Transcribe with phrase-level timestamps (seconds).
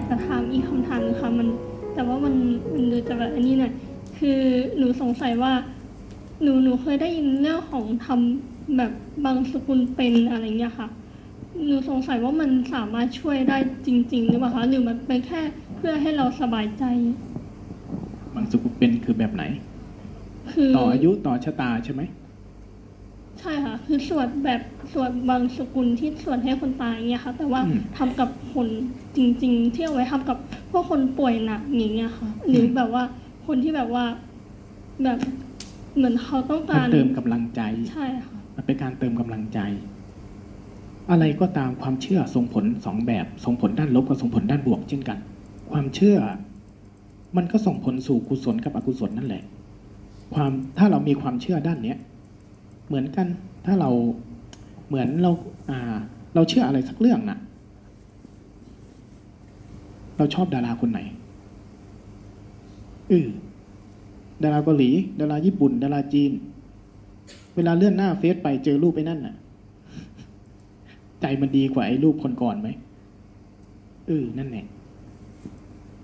[0.00, 1.48] ากจะถามอีกคำถามนึงค่ะมัน
[1.94, 2.34] แต่ว่ามัน
[2.74, 3.72] มันดูจะแบบอันนี้หน่อย
[4.18, 4.40] คือ
[4.76, 5.52] หนูสงสัยว่า
[6.42, 8.92] หนูหนูเคยได้ยินเรื่องของทำแบบ
[9.24, 10.88] บางสกุลเป็นอะไรเงี้ยค่ะ
[11.66, 15.40] หนูสงสัยว่ามันสามารถช่วยได้จริง ๆ หรือเปล่าคะหรือมันเป็นแค่
[15.76, 16.84] เพื่อให้เราสบายใจ
[18.34, 19.44] บางสกุลเป็นคือแบบไหน
[20.52, 22.02] คือต่ออายุต่อชะตาใช่ไหม
[23.38, 24.60] ใช่ค่ะ คือสวดแบบ
[24.92, 28.66] สวดบางสกุลที่สวดให้คนตายเงี้ยค่ะแต่ว่าอืม ทำกับคน
[29.16, 30.38] จริง ๆ ที่เอาไว้ทำกับ
[30.70, 33.02] พวกคนป่วยหนักอย่างเงี้ยค่ะ หรือแบบว่า
[33.46, 34.04] คนที่แบบว่า
[35.04, 35.18] แบบ
[35.96, 39.60] เหมือนเขาต้องมักานรเติมกำลังใจ ใช่ค่ะ มันเป็นการเติมกำลังใจ
[41.10, 45.18] อะไรก็ตามความเชื่อส่งผลสองแบบ ส่งผลด้านลบกับส่งผลด้านบวกเช่นกัน
[45.70, 46.18] ความเชื่อ
[47.36, 49.42] มันก็ส่งผลสู่กุศลกับอกุศลนั่นแหละ
[50.34, 51.98] ความถ้าเรามีความเชื่อด้านเนี้ย
[52.90, 53.26] เหมือนกัน
[53.66, 53.90] ถ้าเรา
[54.88, 55.30] เหมือนเรา
[55.70, 55.96] อ่า
[56.34, 57.38] เราเชื่ออะไรสักเรื่องน่ะ
[60.16, 61.00] เราชอบดาราคนไหน
[63.08, 63.28] เออ
[64.42, 66.32] ดาราเกาหลี ดาราญี่ปุ่น ดาราจีน
[67.54, 69.34] เวลาเลื่อนหน้าเฟซไปเจอรูปไปนั่นน่ะ
[71.20, 72.68] ใจมันดีกว่าไอ้รูปคนก่อนไหม
[74.06, 74.66] เออนั่นแหละ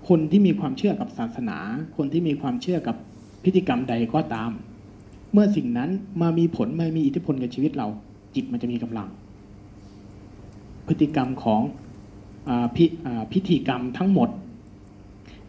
[0.07, 1.57] คนที่มีความเชื่อกับศาสนา
[1.97, 2.95] คนที่มีความเชื่อกับ
[3.43, 4.51] พิธีกรรมใดก็ตาม
[5.37, 5.89] มื่อสิ่งนั้น
[6.21, 7.87] มามีผลมามีอิทธิพลกับชีวิตเรา
[8.35, 9.07] จิตมันจะมีกำลัง
[10.87, 11.61] พฤติกรรมของ
[12.49, 14.29] อพิอ่าพิธีกรรมทั้งหมด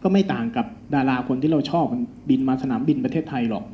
[0.03, 1.85] ก็ไม่ต่างกับดาราคนที่เราชอบ
[2.29, 3.65] บินมาสนามบินประเทศไทยหรอก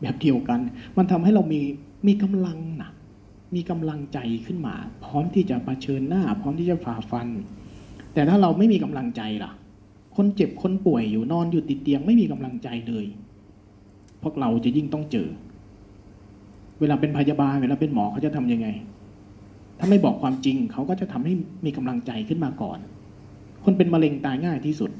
[0.00, 0.60] แบบเดียวกัน
[0.96, 1.60] มันทำให้เรามี
[2.06, 2.90] มีกำลังนะ
[3.54, 7.28] มีกำลังใจขึ้นมา พร้อมที่จะะเผชิญหน้า พร้อมที่จะฝ่าฟัน
[8.14, 9.52] แต่ถ้าเราไม่มีกำลังใจล่ะ
[10.16, 13.06] คนเจ็บคนป่วยอยู่นอนอยู่ติดเตียงไม่มีกำลังใจเลย
[14.24, 15.28] พวกเราจะยิ่งต้องเจอ
[16.80, 18.68] เวลาเป็นพยาบาลเวลาเป็นหมอเขาจะทำยังไง
[19.78, 21.32] ถ้าไม่บอกความจริงเขาก็จะทำให้
[21.64, 22.78] มีกำลังใจขึ้นมาก่อน
[23.64, 24.90] คนเป็นมะเร็งตายง่ายที่สุด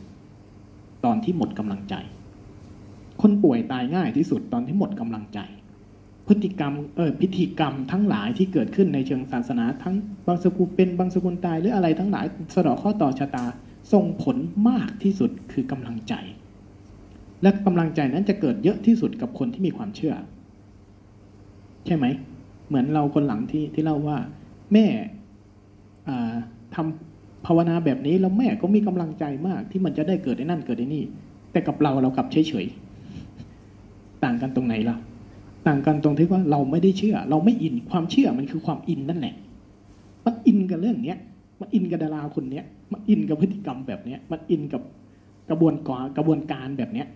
[1.05, 1.95] ตอนที่หมดกำลังใจ
[3.23, 5.41] คนป่วยตายง่ายที่สุดตอนที่หมดกำลังใจ
[6.27, 9.95] พฤติกรรมเออพิธีกรรมทั้งหลายที่เกิดขึ้นในเชิงศาสนาทั้ง
[10.27, 13.45] บางสกุลเป็นบางสกุลตายหรืออะไรทั้งหลายสะเดาะข้อต่อชะตา
[13.93, 14.37] ส่งผล
[14.69, 16.15] มากที่สุดคือกำลังใจ
[17.43, 20.15] และกำลังใจนั้นจะเกิดเยอะที่สุดกับคนที่มีความเชื่อ
[21.87, 22.07] ใช่ไหม
[22.69, 24.19] เหมือนเราคนหลังที่ที่เล่าว่า
[24.73, 24.87] แม่
[26.09, 26.35] อ่า
[26.75, 31.05] ทำภาวนาแบบนี้แล้วแม่ก็มีกำลังใจมาก ที่มันจะได้เกิดไอ้นั่นเกิดไอ้นี่
[31.53, 34.97] แต่กับเราเรากลับเฉยเฉยๆต่างกันตรงไหนล่ะ
[35.67, 39.35] ต่างกันตรงที่ว่าเราไม่ได้เชื่อ เราไม่อินความเชื่อมันคือความอินนั่นแหละ
[40.25, 41.19] มันอินกับเรื่องเนี้ย
[41.61, 44.83] มันอินกับดาราคนเนี้ยมันอินกับพฤติกรรมแบบเนี้ยมันอินกับ
[45.51, 47.07] กระบวนการกระบวนการแบบเนี้ย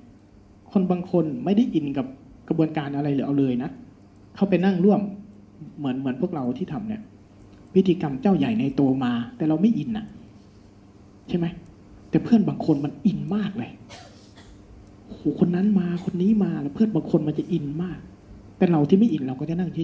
[0.73, 2.07] คนบางคนไม่ได้อินกับ
[2.49, 3.71] กระบวนการอะไรเลยเอาเลยนะ
[4.37, 5.01] เขาไปนั่งร่วม
[5.79, 7.03] เหมือนเหมือนพวกเราที่ทำเนี่ย
[7.75, 10.07] พิธีกรรมเจ้าใหญ่ในโตมา แต่เราไม่อินน่ะ
[11.29, 11.47] ใช่ไหม
[12.11, 13.71] แต่เพื่อนบางคนมันอินมากเลย
[15.07, 17.99] โอ้โหคนนั้นมาคนนี้มาแล้วเพื่อนบางคนมันจะอินมาก
[18.59, 19.79] แต่เราที่ไม่อินเราก็จะนั่งเฉ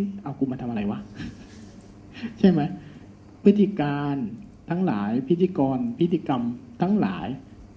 [0.00, 0.98] ยๆเอากูมาทำอะไรวะ
[2.38, 2.60] ใช่ไหม
[3.42, 4.14] พฤติการ
[4.70, 6.42] ทั้งหลายพิธีกรพิธีกรรม
[6.82, 7.26] ทั้งหลาย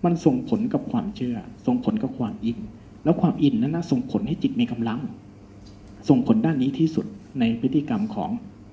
[0.05, 2.57] มันส่งผลกับความเชื่อ ส่งผลกับความอิน
[3.03, 4.99] แล้วความอินนั้นนะส่งผลให้จิตมีกำลัง
[6.09, 7.05] ส่งผลด้านนี้ที่สุด
[7.39, 8.29] ในพฤติกรรมของ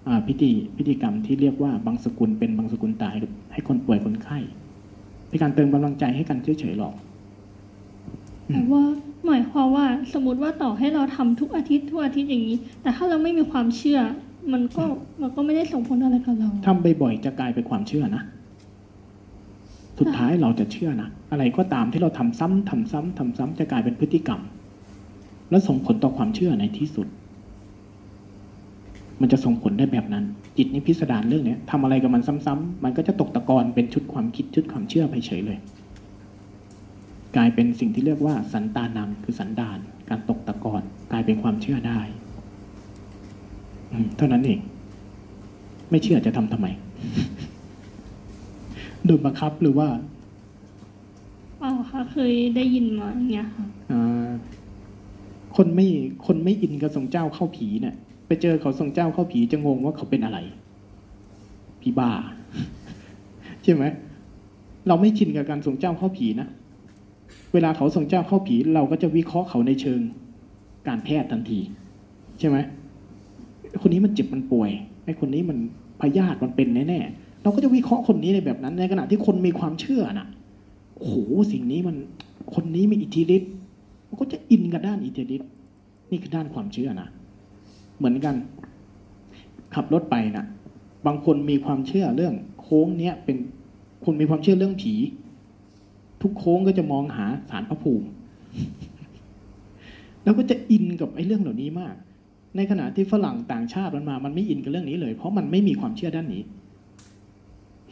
[0.08, 3.14] อาพิธีพิธีกรรมที่เรียกว่าบางสกุลเป็นบางสกุลตาย
[3.52, 4.38] ให้คนป่วยคนไข้
[5.28, 6.94] เป็นการเติมกำลังใจให้กันเฉยๆหรอก
[8.48, 8.82] อืมแต่ว่า
[9.26, 14.00] หมายความว่าสมมติว่าต่อให้เราทำทุกอาทิตย์ทุกอาทิตย์อย่างนี้ แต่ถ้าเราไม่มีความเชื่อ
[14.52, 14.84] มันก็
[15.20, 18.22] มันก็ไม่ได้ส่งผลอะไรกับเราทำบ่อยๆจะกลายเป็นความเชื่อนะ
[19.98, 24.40] สุดท้ายเราจะเชื่อนะอะไรก็ตามที่เราทำซ้ำทำซ้ำทำซ้ำจะกลายเป็นพฤติกรรม
[25.50, 27.06] และส่งผลต่อความเชื่อในที่สุด
[29.20, 30.24] มันจะส่งผลได้แบบนั้น
[30.56, 35.58] จิตนี่พิสดารเรื่องเนี้ยทำอะไรกับมันซ้ำๆมันก็จะตกตะกอนเป็นชุดความคิดชุดความเชื่อไปเฉยเลย
[37.36, 39.78] กลายเป็นสิ่งที่เรียกว่า สันตานังคือสันดาน
[40.08, 40.82] การตกตะกอน
[41.12, 42.00] กลายเป็นความเชื่อได้
[43.92, 44.58] อืเท่านั้นเอง
[45.90, 46.66] ไม่เชื่อจะทำทำไม
[49.08, 49.88] โดนบังคับหรือว่า
[51.58, 54.30] เปล่าค่ะเคยได้ยินมาอย่างเงี้ยค่ะอ่า
[55.56, 55.86] คนไม่
[56.26, 57.94] คนไม่อินกับทรงเจ้าเข้าผีเนี่ย
[58.26, 60.38] ไปเจอเขาทรงเจ้าเข้าผีจะงงว่าเขาเป็นอะไร
[61.80, 62.10] ผีบ้า
[63.62, 63.84] ใช่ไหม
[64.88, 66.48] เราไม่ชินกับการทรงเจ้าเข้าผีนะ
[67.52, 70.00] เวลาเขาทรงเจ้าเข้าผีเราก็จะวิเคราะห์เขาในเชิง
[70.88, 71.60] การแพทย์ทันที
[72.38, 72.56] ใช่ไหม
[73.80, 74.70] คนนี้มันเจ็บมันป่วย
[75.04, 75.58] ไอ้คนนี้มัน
[76.00, 80.28] พยาธิมันเป็นแน่ๆ เราก็จะวิเคราะห์คนนี้ในแบบนั้น ในขณะที่คนมีความเชื่อน่ะ
[80.96, 81.16] โอ้โห
[81.52, 81.96] สิ่งนี้มัน
[82.54, 83.50] คนนี้มีอิทธิฤทธิ์
[84.08, 85.48] มันก็จะอินกับด้านอิทธิฤทธิ์
[86.10, 87.08] นี่คือด้านความเชื่อนะ
[87.98, 88.34] เหมือนกัน
[89.74, 90.44] ขับรถไปนะ
[91.06, 93.36] บางคนมีความเชื่อเรื่อง โค้งเนี้ยเป็น
[94.04, 94.94] คุณมีความเชื่อเรื่องผี
[96.22, 98.06] ทุกโค้งก็จะมองหาสารพระภูมิ
[100.24, 101.94] แล้วก็จะอินกับไอ้เรื่องเหล่านี้มาก
[102.56, 106.42] ในขณะที่ฝรั่งต่างชาติมันมา มันไม่อินกับเรื่องนี้เลย เพราะมันไม่มีความเชื่อด้านนี้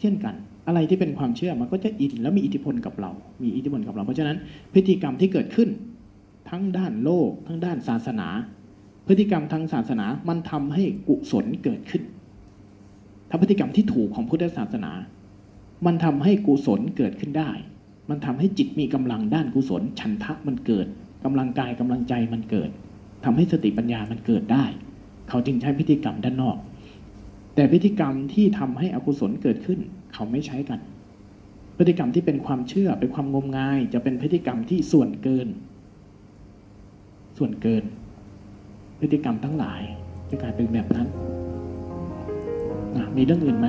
[0.01, 0.35] เช่นกัน
[0.67, 3.11] อะไรที่เป็นความเชื่อมันก็จะอินแล้วมีอิทธิพลกับเรา
[3.43, 4.37] มีอิทธิพลกับเรา เพราะฉะนั้น
[4.73, 5.69] พฤติกรรมที่เกิดขึ้น
[6.51, 8.29] ทั้งด้านโลก ทั้งด้านศาสนา
[9.07, 12.03] พฤติกรรมทางศาสนามันทำให้กุศลเกิดขึ้น
[13.31, 14.93] ถ้าพฤติกรรมที่ถูกของพุทธศาสนา
[15.87, 17.51] มันทำให้กุศลเกิดขึ้นได้
[18.11, 20.87] มันทำให้จิตมีกำลังด้านกุศล ฉันทะมันเกิด
[21.25, 22.71] กำลังกายกำลังใจมันเกิด
[23.25, 24.65] ทำให้สติปัญญามันเกิดได้
[25.29, 26.57] เขาจึงใช้พฤติกรรมด้านนอก
[27.56, 29.79] แต่พฤติกรรมที่ทำให้อกุศลเกิดขึ้น
[30.12, 30.81] เขาไม่ใช้กัน
[31.76, 35.49] พฤติกรรมที่เป็นความเชื่อเป็นความงมงาย จะเป็นพฤติกรรมที่ส่วนเกิน
[37.38, 37.85] ส่วนเกิน
[39.00, 39.82] พฤติกรรมทั้งหลาย
[40.31, 41.08] จะกลายเป็นแบบนั้น
[43.17, 43.69] มีเรื่องอื่นไหม